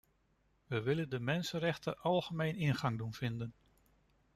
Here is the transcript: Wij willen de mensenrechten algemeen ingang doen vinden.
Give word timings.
Wij 0.67 0.83
willen 0.83 1.09
de 1.09 1.19
mensenrechten 1.19 1.99
algemeen 1.99 2.55
ingang 2.55 2.97
doen 2.97 3.13
vinden. 3.13 3.53